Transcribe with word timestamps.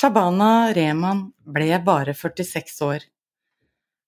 Shabana 0.00 0.72
Rehman 0.72 1.26
ble 1.44 1.76
bare 1.84 2.14
46 2.16 2.78
år. 2.86 3.02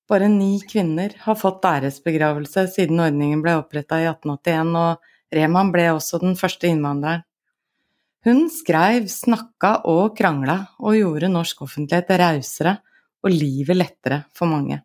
Bare 0.09 0.29
ni 0.33 0.55
kvinner 0.65 1.13
har 1.21 1.37
fått 1.37 1.67
æresbegravelse 1.69 2.63
siden 2.73 3.03
ordningen 3.05 3.43
ble 3.45 3.59
oppretta 3.59 3.99
i 4.01 4.07
1881, 4.09 4.71
og 4.73 5.37
Rehman 5.37 5.73
ble 5.75 5.91
også 5.93 6.23
den 6.23 6.39
første 6.41 6.71
innvandreren. 6.71 7.27
Hun 8.25 8.47
skreiv, 8.55 9.11
snakka 9.13 9.83
og 9.91 10.15
krangla, 10.17 10.55
og 10.81 10.97
gjorde 10.97 11.29
norsk 11.35 11.61
offentlighet 11.67 12.15
rausere 12.23 12.79
og 13.21 13.35
livet 13.35 13.77
lettere 13.77 14.23
for 14.33 14.49
mange. 14.49 14.79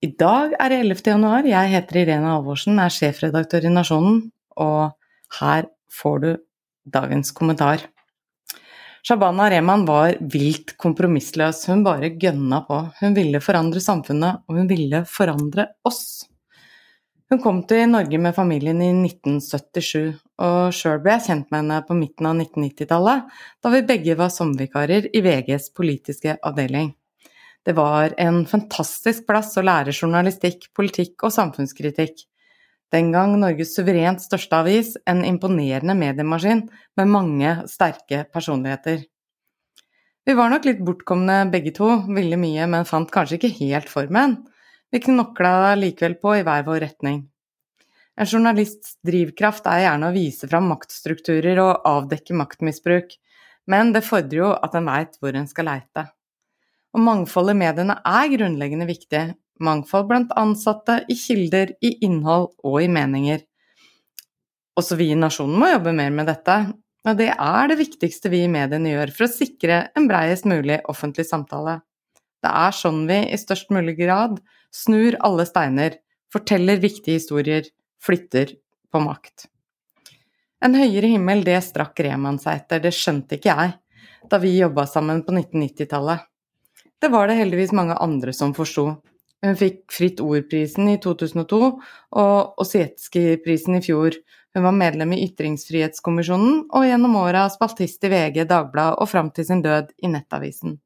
I 0.00 0.14
dag 0.16 0.54
er 0.56 0.72
det 0.72 0.78
11. 0.86 1.02
januar, 1.10 1.50
jeg 1.50 1.74
heter 1.74 2.00
Irene 2.06 2.32
Alvorsen, 2.38 2.80
er 2.80 2.94
sjefredaktør 2.94 3.68
i 3.68 3.74
Nasjonen, 3.74 4.22
og 4.56 4.96
her 5.42 5.68
får 5.92 6.24
du 6.24 6.30
dagens 6.96 7.36
kommentar. 7.36 7.84
Shabana 9.06 9.50
Rehman 9.50 9.84
var 9.86 10.16
vilt 10.32 10.72
kompromissløs, 10.82 11.60
hun 11.70 11.84
bare 11.86 12.08
gønna 12.18 12.58
på. 12.66 12.78
Hun 12.98 13.12
ville 13.14 13.38
forandre 13.38 13.78
samfunnet, 13.78 14.40
og 14.48 14.58
hun 14.58 14.66
ville 14.66 15.04
forandre 15.06 15.68
oss. 15.86 16.24
Hun 17.30 17.38
kom 17.42 17.60
til 17.70 17.84
Norge 17.92 18.18
med 18.18 18.34
familien 18.34 18.82
i 18.82 18.88
1977, 18.90 20.10
og 20.42 20.74
sjøl 20.74 20.98
ble 21.04 21.14
jeg 21.14 21.26
kjent 21.28 21.54
med 21.54 21.62
henne 21.62 21.78
på 21.86 21.94
midten 22.00 22.26
av 22.26 22.34
1990-tallet, 22.48 23.30
da 23.62 23.74
vi 23.76 23.84
begge 23.86 24.18
var 24.18 24.34
sommervikarer 24.34 25.06
i 25.14 25.22
VGs 25.22 25.70
politiske 25.78 26.34
avdeling. 26.42 26.90
Det 27.62 27.78
var 27.78 28.10
en 28.18 28.42
fantastisk 28.46 29.22
plass 29.30 29.54
å 29.54 29.66
lære 29.66 29.94
journalistikk, 29.94 30.72
politikk 30.74 31.28
og 31.28 31.34
samfunnskritikk. 31.34 32.26
Den 32.94 33.10
gang 33.10 33.34
Norges 33.40 33.74
suverent 33.74 34.22
største 34.22 34.60
avis, 34.62 34.94
en 35.10 35.24
imponerende 35.26 35.96
mediemaskin 35.98 36.66
med 36.96 37.10
mange 37.10 37.54
sterke 37.70 38.22
personligheter. 38.32 39.02
Vi 40.26 40.34
var 40.34 40.50
nok 40.50 40.66
litt 40.66 40.82
bortkomne 40.86 41.44
begge 41.50 41.72
to, 41.74 41.88
ville 42.10 42.38
mye, 42.38 42.66
men 42.70 42.86
fant 42.86 43.10
kanskje 43.14 43.40
ikke 43.40 43.54
helt 43.60 43.90
formen. 43.90 44.40
Vi 44.90 45.02
knokla 45.02 45.74
likevel 45.78 46.16
på 46.22 46.38
i 46.38 46.44
hver 46.46 46.66
vår 46.66 46.80
retning. 46.82 47.24
En 48.16 48.26
journalists 48.26 48.96
drivkraft 49.04 49.66
er 49.68 49.82
gjerne 49.84 50.08
å 50.08 50.14
vise 50.14 50.48
fram 50.48 50.70
maktstrukturer 50.72 51.58
og 51.60 51.86
avdekke 51.90 52.36
maktmisbruk, 52.38 53.12
men 53.68 53.90
det 53.92 54.06
fordrer 54.06 54.40
jo 54.40 54.52
at 54.54 54.76
en 54.78 54.88
veit 54.88 55.18
hvor 55.20 55.36
en 55.36 55.48
skal 55.50 55.68
leite. 55.68 56.06
Og 56.96 57.02
mangfoldet 57.04 57.58
i 57.58 57.60
mediene 57.60 57.98
er 58.08 58.30
grunnleggende 58.32 58.86
viktig, 58.88 59.24
mangfold 59.62 60.08
blant 60.10 60.32
ansatte, 60.36 61.02
i 61.08 61.16
kilder, 61.16 61.72
i 61.80 61.96
innhold 62.06 62.52
og 62.64 62.80
i 62.82 62.90
meninger. 62.92 63.42
Også 64.76 64.98
vi 64.98 65.10
i 65.12 65.18
nasjonen 65.18 65.56
må 65.60 65.70
jobbe 65.70 65.94
mer 65.96 66.12
med 66.12 66.28
dette, 66.28 66.56
og 67.06 67.18
det 67.20 67.30
er 67.32 67.70
det 67.70 67.78
viktigste 67.78 68.30
vi 68.32 68.42
i 68.44 68.50
mediene 68.50 68.92
gjør 68.92 69.12
for 69.14 69.26
å 69.26 69.32
sikre 69.32 69.80
en 69.96 70.08
breiest 70.10 70.48
mulig 70.48 70.80
offentlig 70.90 71.28
samtale. 71.28 71.78
Det 72.42 72.50
er 72.50 72.74
sånn 72.76 73.04
vi 73.08 73.22
i 73.30 73.38
størst 73.40 73.72
mulig 73.74 73.96
grad 74.00 74.40
snur 74.74 75.16
alle 75.24 75.46
steiner, 75.48 75.96
forteller 76.32 76.82
viktige 76.82 77.20
historier, 77.20 77.68
flytter 78.02 78.56
på 78.92 79.02
makt. 79.02 79.46
En 80.64 80.74
høyere 80.76 81.08
himmel, 81.12 81.44
det 81.46 81.58
strakk 81.64 82.00
Reman 82.04 82.40
seg 82.42 82.62
etter, 82.62 82.82
det 82.82 82.94
skjønte 82.96 83.38
ikke 83.38 83.54
jeg 83.54 83.74
da 84.26 84.40
vi 84.42 84.56
jobba 84.56 84.86
sammen 84.90 85.20
på 85.22 85.34
1990-tallet. 85.36 86.24
Det 86.98 87.10
var 87.12 87.28
det 87.28 87.36
heldigvis 87.38 87.74
mange 87.76 87.94
andre 88.02 88.32
som 88.34 88.54
forsto, 88.56 88.88
hun 89.46 89.58
fikk 89.58 89.84
Fritt 89.92 90.20
Ord-prisen 90.22 90.88
i 90.92 90.96
2002 91.02 91.60
og 92.20 92.62
Osietskij-prisen 92.62 93.78
i 93.78 93.84
fjor. 93.84 94.16
Hun 94.56 94.64
var 94.64 94.72
medlem 94.72 95.12
i 95.12 95.20
Ytringsfrihetskommisjonen 95.26 96.62
og 96.72 96.86
gjennom 96.88 97.18
åra 97.20 97.44
spaltist 97.52 98.06
i 98.08 98.10
VG, 98.12 98.46
Dagbladet 98.48 99.02
og 99.02 99.10
fram 99.10 99.30
til 99.36 99.48
sin 99.48 99.62
død 99.64 99.92
i 100.00 100.10
Nettavisen. 100.12 100.78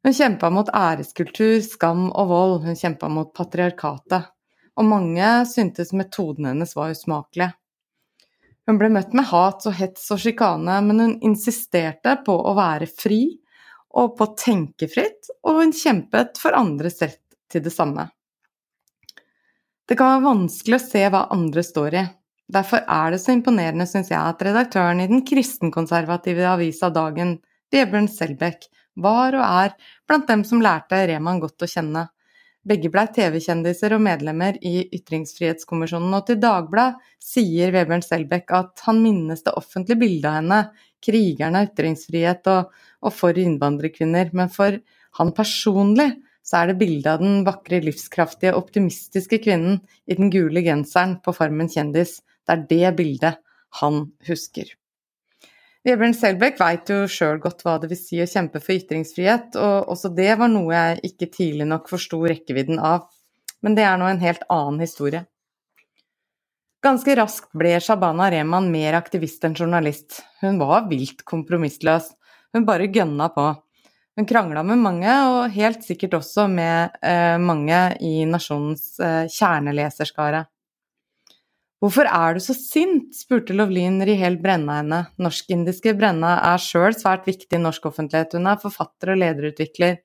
Hun 0.00 0.16
kjempa 0.16 0.48
mot 0.50 0.70
æreskultur, 0.72 1.60
skam 1.62 2.08
og 2.08 2.30
vold, 2.32 2.54
hun 2.64 2.78
kjempa 2.78 3.10
mot 3.12 3.34
patriarkatet, 3.36 4.30
og 4.80 4.88
mange 4.88 5.30
syntes 5.50 5.92
metoden 5.92 6.48
hennes 6.48 6.72
var 6.76 6.94
usmakelig. 6.94 7.50
Hun 8.66 8.78
ble 8.80 8.88
møtt 8.94 9.12
med 9.18 9.28
hat 9.28 9.66
og 9.68 9.76
hets 9.76 10.08
og 10.14 10.22
sjikane, 10.22 10.80
men 10.86 11.04
hun 11.04 11.14
insisterte 11.26 12.16
på 12.26 12.32
å 12.32 12.56
være 12.56 12.88
fri 12.88 13.22
og 13.98 14.16
på 14.16 14.26
å 14.26 14.34
tenke 14.38 14.88
fritt, 14.88 15.30
og 15.44 15.60
hun 15.60 15.74
kjempet 15.74 16.38
for 16.40 16.56
andres 16.56 17.00
rett 17.02 17.29
til 17.50 17.64
det 17.64 17.72
samme. 17.74 18.08
Det 19.90 19.96
kan 19.98 20.14
være 20.14 20.26
vanskelig 20.28 20.78
å 20.78 20.84
se 20.84 21.00
hva 21.10 21.26
andre 21.34 21.62
står 21.66 21.96
i. 21.98 22.04
Derfor 22.50 22.82
er 22.82 23.14
det 23.14 23.20
så 23.22 23.34
imponerende, 23.34 23.86
syns 23.86 24.10
jeg, 24.10 24.18
at 24.18 24.42
redaktøren 24.42 25.02
i 25.02 25.08
den 25.10 25.24
kristenkonservative 25.26 26.46
avisa 26.50 26.90
Dagen, 26.94 27.36
Vebjørn 27.70 28.08
Selbekk, 28.10 28.66
var 28.98 29.36
og 29.38 29.44
er 29.44 29.76
blant 30.08 30.26
dem 30.30 30.42
som 30.46 30.62
lærte 30.62 30.98
Reman 31.10 31.38
godt 31.42 31.62
å 31.62 31.68
kjenne. 31.70 32.08
Begge 32.66 32.90
blei 32.92 33.06
TV-kjendiser 33.14 33.94
og 33.96 34.02
medlemmer 34.04 34.58
i 34.66 34.82
Ytringsfrihetskommisjonen, 34.98 36.12
og 36.18 36.26
til 36.28 36.40
Dagbladet 36.42 37.14
sier 37.22 37.72
Vebjørn 37.72 38.04
Selbekk 38.04 38.52
at 38.58 38.82
han 38.86 39.00
minnes 39.02 39.46
det 39.46 39.54
offentlige 39.56 40.02
bildet 40.02 40.28
av 40.28 40.38
henne, 40.40 40.62
krigeren 41.00 41.56
av 41.56 41.70
ytringsfrihet 41.70 42.50
og, 42.52 42.74
og 43.00 43.14
for 43.16 43.38
innvandrerkvinner, 43.40 44.34
men 44.36 44.52
for 44.52 44.76
han 45.18 45.32
personlig 45.34 46.10
så 46.42 46.62
er 46.62 46.70
det 46.70 46.80
bildet 46.80 47.12
av 47.12 47.22
den 47.22 47.44
vakre, 47.46 47.80
livskraftige, 47.84 48.56
optimistiske 48.58 49.40
kvinnen 49.44 49.80
i 50.10 50.16
den 50.18 50.32
gule 50.32 50.64
genseren 50.66 51.18
på 51.24 51.34
Farmen 51.36 51.70
kjendis. 51.70 52.18
Det 52.46 52.56
er 52.56 52.66
det 52.70 52.92
bildet 52.98 53.40
han 53.80 54.04
husker. 54.26 54.74
Vebjørn 55.86 56.12
Selbekk 56.12 56.58
veit 56.60 56.90
jo 56.92 57.06
sjøl 57.08 57.38
godt 57.40 57.62
hva 57.64 57.78
det 57.80 57.88
vil 57.92 58.00
si 58.00 58.18
å 58.20 58.28
kjempe 58.28 58.60
for 58.60 58.76
ytringsfrihet, 58.76 59.56
og 59.56 59.92
også 59.94 60.10
det 60.12 60.34
var 60.36 60.50
noe 60.52 60.74
jeg 60.74 61.12
ikke 61.12 61.30
tidlig 61.32 61.68
nok 61.70 61.88
forsto 61.88 62.20
rekkevidden 62.20 62.82
av. 62.84 63.06
Men 63.64 63.76
det 63.76 63.86
er 63.88 63.96
nå 64.00 64.08
en 64.10 64.20
helt 64.20 64.44
annen 64.52 64.80
historie. 64.82 65.24
Ganske 66.84 67.12
raskt 67.16 67.50
ble 67.56 67.74
Shabana 67.84 68.30
Rehman 68.32 68.70
mer 68.72 68.96
aktivist 68.96 69.44
enn 69.44 69.56
journalist. 69.56 70.22
Hun 70.40 70.60
var 70.60 70.86
vilt 70.88 71.24
kompromissløs. 71.28 72.06
Hun 72.56 72.64
bare 72.68 72.88
gønna 72.92 73.28
på. 73.34 73.50
Hun 74.20 74.26
krangla 74.28 74.60
med 74.60 74.76
mange, 74.76 75.12
og 75.32 75.54
helt 75.54 75.80
sikkert 75.80 76.12
også 76.18 76.42
med 76.52 76.98
eh, 77.00 77.38
mange 77.40 77.78
i 78.04 78.26
nasjonens 78.28 78.98
eh, 79.00 79.30
kjerneleserskare. 79.32 80.42
Hvorfor 81.80 82.04
er 82.04 82.36
du 82.36 82.42
så 82.44 82.52
sint? 82.52 83.14
spurte 83.16 83.56
Lovlin 83.56 83.96
Rihel 84.04 84.36
Brenna 84.42 84.76
henne. 84.82 85.00
Norsk-indiske 85.24 85.96
Brenna 85.96 86.34
er 86.50 86.60
sjøl 86.60 86.92
svært 86.98 87.24
viktig 87.30 87.56
i 87.56 87.62
norsk 87.64 87.88
offentlighet, 87.88 88.36
hun 88.36 88.52
er 88.52 88.60
forfatter 88.60 89.14
og 89.14 89.22
lederutvikler. 89.22 90.02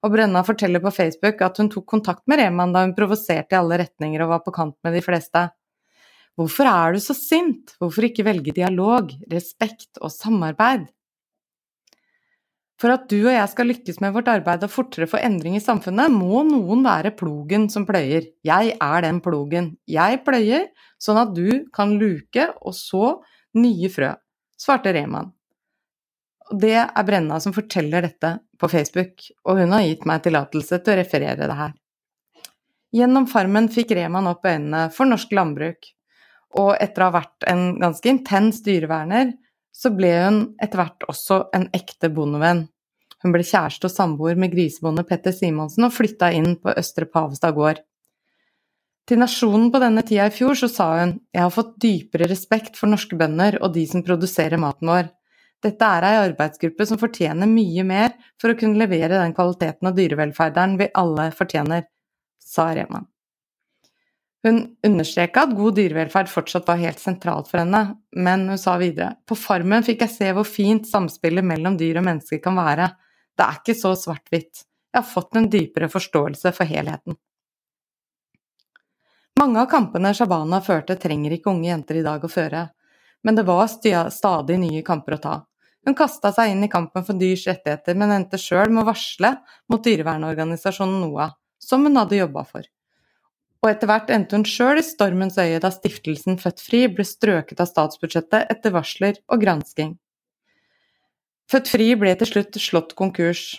Og 0.00 0.16
Brenna 0.16 0.46
forteller 0.48 0.80
på 0.80 0.96
Facebook 1.02 1.44
at 1.44 1.60
hun 1.60 1.68
tok 1.68 1.90
kontakt 1.92 2.24
med 2.24 2.40
Reman 2.40 2.72
da 2.72 2.88
hun 2.88 2.96
provoserte 2.96 3.52
i 3.52 3.60
alle 3.60 3.82
retninger 3.84 4.24
og 4.24 4.32
var 4.32 4.46
på 4.48 4.56
kant 4.62 4.78
med 4.80 4.96
de 4.96 5.04
fleste. 5.04 5.50
Hvorfor 6.40 6.72
er 6.72 6.96
du 6.96 7.04
så 7.04 7.20
sint? 7.20 7.76
Hvorfor 7.76 8.08
ikke 8.08 8.24
velge 8.32 8.56
dialog, 8.62 9.12
respekt 9.28 10.00
og 10.00 10.08
samarbeid? 10.14 10.88
For 12.78 12.94
at 12.94 13.08
du 13.10 13.16
og 13.24 13.32
jeg 13.32 13.50
skal 13.50 13.66
lykkes 13.72 13.96
med 14.04 14.12
vårt 14.14 14.28
arbeid 14.30 14.62
og 14.62 14.70
fortere 14.70 15.08
få 15.10 15.18
endring 15.18 15.56
i 15.58 15.62
samfunnet, 15.62 16.14
må 16.14 16.44
noen 16.46 16.84
være 16.86 17.10
plogen 17.18 17.66
som 17.72 17.86
pløyer. 17.88 18.28
Jeg 18.46 18.76
er 18.78 19.02
den 19.02 19.18
plogen. 19.24 19.72
Jeg 19.90 20.20
pløyer, 20.26 20.68
sånn 21.02 21.18
at 21.18 21.34
du 21.34 21.66
kan 21.74 21.96
luke 21.98 22.46
og 22.62 22.76
så 22.78 23.16
nye 23.58 23.90
frø, 23.90 24.12
svarte 24.60 24.94
Reman. 24.94 25.32
Det 26.54 26.76
er 26.78 27.04
Brenna 27.04 27.40
som 27.42 27.52
forteller 27.52 28.06
dette 28.06 28.36
på 28.58 28.70
Facebook, 28.70 29.26
og 29.44 29.58
hun 29.60 29.74
har 29.74 29.84
gitt 29.84 30.06
meg 30.08 30.22
tillatelse 30.24 30.78
til 30.78 30.94
å 30.94 31.00
referere 31.02 31.50
det 31.50 31.58
her. 31.58 31.74
Gjennom 32.94 33.26
Farmen 33.28 33.68
fikk 33.68 33.92
Reman 33.98 34.30
opp 34.30 34.46
øynene 34.48 34.86
for 34.94 35.10
norsk 35.10 35.34
landbruk, 35.36 35.90
og 36.56 36.70
etter 36.80 37.04
å 37.04 37.10
ha 37.10 37.16
vært 37.18 37.44
en 37.50 37.74
ganske 37.82 38.08
intens 38.08 38.62
dyreverner, 38.64 39.34
så 39.78 39.92
ble 39.94 40.10
hun 40.16 40.40
etter 40.58 40.80
hvert 40.80 41.06
også 41.10 41.44
en 41.54 41.68
ekte 41.76 42.10
bondevenn. 42.10 42.64
Hun 43.22 43.34
ble 43.34 43.44
kjæreste 43.46 43.88
og 43.88 43.94
samboer 43.94 44.38
med 44.38 44.52
grisebonde 44.52 45.04
Petter 45.06 45.34
Simonsen 45.34 45.86
og 45.86 45.94
flytta 45.94 46.30
inn 46.34 46.56
på 46.62 46.74
Østre 46.78 47.06
Pavestad 47.10 47.54
gård. 47.56 47.82
Til 49.08 49.22
Nasjonen 49.22 49.70
på 49.72 49.80
denne 49.80 50.04
tida 50.06 50.26
i 50.28 50.34
fjor 50.34 50.58
så 50.58 50.68
sa 50.70 50.88
hun 50.98 51.14
jeg 51.32 51.40
har 51.40 51.54
fått 51.54 51.78
dypere 51.80 52.28
respekt 52.28 52.76
for 52.76 52.90
norske 52.90 53.16
bønder 53.18 53.56
og 53.62 53.72
de 53.74 53.86
som 53.88 54.04
produserer 54.06 54.60
maten 54.60 54.90
vår. 54.90 55.08
Dette 55.64 55.86
er 55.98 56.06
ei 56.06 56.18
arbeidsgruppe 56.28 56.86
som 56.86 57.00
fortjener 57.00 57.50
mye 57.50 57.86
mer 57.86 58.12
for 58.38 58.52
å 58.52 58.58
kunne 58.58 58.78
levere 58.78 59.16
den 59.16 59.34
kvaliteten 59.34 59.90
og 59.90 59.96
dyrevelferderen 59.96 60.76
vi 60.78 60.90
alle 61.02 61.30
fortjener, 61.34 61.88
sa 62.38 62.70
Reman. 62.76 63.08
Hun 64.46 64.60
understreka 64.86 65.42
at 65.46 65.54
god 65.58 65.74
dyrevelferd 65.80 66.30
fortsatt 66.30 66.68
var 66.68 66.78
helt 66.78 67.00
sentralt 67.02 67.48
for 67.50 67.58
henne, 67.58 67.80
men 68.14 68.46
hun 68.48 68.60
sa 68.60 68.76
videre 68.78 69.16
på 69.26 69.34
farmen 69.38 69.82
fikk 69.86 70.04
jeg 70.04 70.14
se 70.14 70.28
hvor 70.34 70.46
fint 70.46 70.86
samspillet 70.86 71.46
mellom 71.46 71.78
dyr 71.80 71.98
og 71.98 72.06
mennesker 72.06 72.42
kan 72.44 72.58
være, 72.58 72.86
det 73.38 73.46
er 73.46 73.58
ikke 73.58 73.74
så 73.78 73.94
svart-hvitt, 73.98 74.62
jeg 74.94 75.00
har 75.00 75.06
fått 75.06 75.36
en 75.38 75.50
dypere 75.50 75.90
forståelse 75.90 76.54
for 76.54 76.70
helheten. 76.70 77.18
Mange 79.38 79.60
av 79.62 79.68
kampene 79.70 80.14
Shabana 80.14 80.62
førte 80.62 80.96
trenger 80.98 81.34
ikke 81.34 81.52
unge 81.52 81.68
jenter 81.68 82.00
i 82.00 82.06
dag 82.06 82.24
å 82.24 82.30
føre, 82.30 82.64
men 83.26 83.38
det 83.38 83.46
var 83.46 83.68
stadig 83.70 84.56
nye 84.62 84.86
kamper 84.86 85.18
å 85.18 85.22
ta. 85.22 85.36
Hun 85.86 85.94
kasta 85.98 86.32
seg 86.34 86.52
inn 86.52 86.64
i 86.66 86.70
kampen 86.70 87.04
for 87.06 87.18
dyrs 87.18 87.46
rettigheter, 87.46 87.94
men 87.98 88.14
endte 88.14 88.38
sjøl 88.38 88.70
med 88.70 88.82
å 88.82 88.88
varsle 88.90 89.36
mot 89.70 89.82
dyrevernorganisasjonen 89.84 90.98
NOAH, 91.04 91.38
som 91.62 91.86
hun 91.86 91.98
hadde 91.98 92.18
jobba 92.18 92.44
for. 92.46 92.66
Og 93.64 93.70
etter 93.72 93.90
hvert 93.90 94.10
endte 94.14 94.38
hun 94.38 94.46
sjøl 94.46 94.78
i 94.78 94.86
stormens 94.86 95.38
øye 95.40 95.58
da 95.62 95.70
stiftelsen 95.74 96.38
Født 96.38 96.60
Fri 96.62 96.84
ble 96.92 97.06
strøket 97.06 97.62
av 97.62 97.70
statsbudsjettet 97.70 98.52
etter 98.54 98.74
varsler 98.74 99.18
og 99.26 99.42
gransking. 99.42 99.96
Født 101.50 101.70
Fri 101.72 101.88
ble 101.98 102.12
til 102.20 102.28
slutt 102.28 102.60
slått 102.60 102.94
konkurs, 102.98 103.56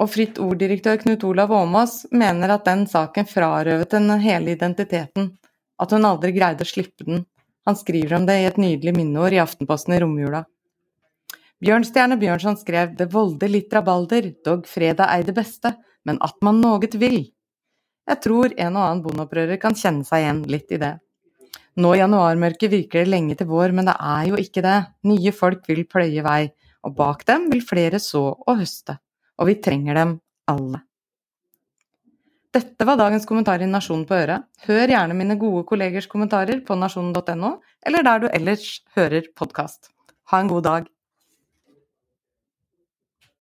og 0.00 0.10
Fritt 0.10 0.40
Ord-direktør 0.42 0.98
Knut 1.04 1.22
Olav 1.28 1.52
Åmås 1.54 2.00
mener 2.10 2.50
at 2.50 2.64
den 2.66 2.82
saken 2.90 3.28
frarøvet 3.30 3.94
henne 3.94 4.16
hele 4.22 4.56
identiteten, 4.56 5.30
at 5.78 5.94
hun 5.94 6.08
aldri 6.08 6.32
greide 6.34 6.66
å 6.66 6.68
slippe 6.68 7.06
den. 7.06 7.22
Han 7.68 7.78
skriver 7.78 8.16
om 8.18 8.26
det 8.26 8.40
i 8.40 8.48
et 8.48 8.58
nydelig 8.60 8.94
minneord 8.96 9.36
i 9.36 9.40
Aftenposten 9.42 9.94
i 9.94 10.00
romjula. 10.02 10.42
Bjørnstjerne 11.64 12.18
Bjørnson 12.20 12.58
skrev 12.60 12.96
det 12.98 13.06
volder 13.12 13.48
litt 13.48 13.72
rabalder, 13.72 14.32
dog 14.44 14.66
freda 14.68 15.06
ei 15.14 15.22
det 15.24 15.36
beste, 15.36 15.76
men 16.04 16.18
at 16.26 16.36
man 16.44 16.60
noget 16.60 16.98
vil. 17.00 17.22
Jeg 18.10 18.20
tror 18.24 18.52
en 18.52 18.76
og 18.76 18.82
annen 18.84 19.04
bondeopprører 19.04 19.60
kan 19.60 19.76
kjenne 19.78 20.04
seg 20.04 20.24
igjen 20.24 20.42
litt 20.50 20.74
i 20.74 20.80
det. 20.82 20.92
Nå 21.80 21.94
i 21.94 22.02
januarmørket 22.02 22.70
virker 22.70 23.02
det 23.02 23.10
lenge 23.10 23.38
til 23.38 23.48
vår, 23.50 23.72
men 23.74 23.88
det 23.88 23.96
er 23.98 24.28
jo 24.28 24.38
ikke 24.38 24.62
det. 24.62 24.76
Nye 25.08 25.32
folk 25.34 25.64
vil 25.70 25.86
pløye 25.90 26.22
vei, 26.26 26.42
og 26.84 26.94
bak 26.98 27.24
dem 27.26 27.48
vil 27.50 27.64
flere 27.64 27.98
så 28.02 28.28
og 28.34 28.60
høste 28.60 28.98
og 29.38 29.50
vi 29.50 29.56
trenger 29.62 29.98
dem 29.98 30.18
alle. 30.50 30.82
Dette 32.54 32.86
var 32.86 32.98
dagens 33.00 33.26
kommentar 33.26 33.62
i 33.64 33.66
Nasjonen 33.66 34.06
på 34.06 34.14
øret. 34.14 34.46
Hør 34.68 34.92
gjerne 34.92 35.16
mine 35.18 35.36
gode 35.40 35.64
kollegers 35.66 36.06
kommentarer 36.10 36.60
på 36.66 36.76
nasjonen.no, 36.78 37.56
eller 37.86 38.06
der 38.06 38.22
du 38.22 38.28
ellers 38.30 38.68
hører 38.94 39.26
podkast. 39.34 39.90
Ha 40.30 40.40
en 40.40 40.52
god 40.52 40.68
dag. 40.68 40.93